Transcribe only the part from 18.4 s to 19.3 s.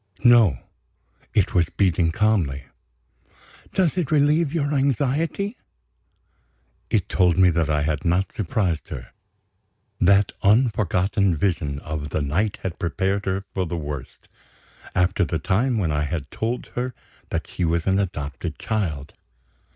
child.